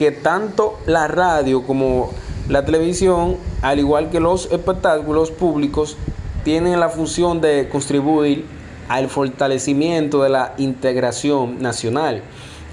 [0.00, 2.08] Que tanto la radio como
[2.48, 5.98] la televisión, al igual que los espectáculos públicos,
[6.42, 8.46] tienen la función de contribuir
[8.88, 12.22] al fortalecimiento de la integración nacional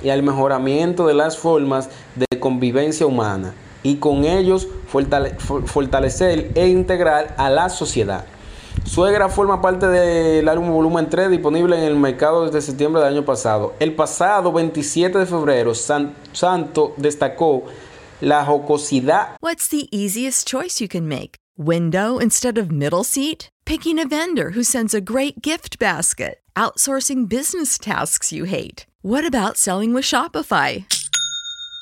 [0.02, 3.54] y al mejoramiento de las formas de convivencia humana
[3.84, 4.70] y con ellos
[5.66, 8.24] fortalecer e integrar a la sociedad.
[8.88, 13.26] Suegra forma parte del álbum Volumen 3 disponible en el mercado desde septiembre del año
[13.26, 13.76] pasado.
[13.80, 17.66] El pasado 27 de febrero, San Santo destacó
[18.22, 19.36] la jocosidad.
[19.42, 21.36] What's the easiest choice you can make?
[21.58, 23.50] Window instead of middle seat?
[23.66, 26.40] Picking a vendor who sends a great gift basket?
[26.56, 28.86] Outsourcing business tasks you hate?
[29.02, 30.86] What about selling with Shopify?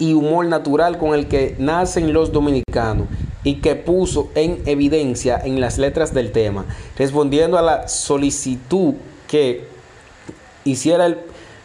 [0.00, 3.06] Y humor natural con el que nacen los dominicanos
[3.44, 6.66] y que puso en evidencia en las letras del tema,
[6.98, 8.94] respondiendo a la solicitud
[9.28, 9.64] que
[10.64, 11.18] hiciera el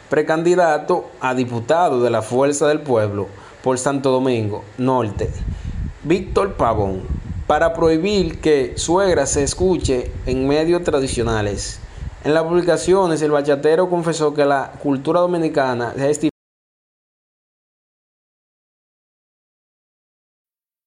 [0.10, 3.28] precandidato a diputado de la Fuerza del Pueblo
[3.64, 5.32] por Santo Domingo Norte,
[6.04, 7.04] Víctor Pavón,
[7.48, 11.80] para prohibir que suegra se escuche en medios tradicionales.
[12.24, 16.20] En las publicaciones, el bachatero confesó que la cultura dominicana es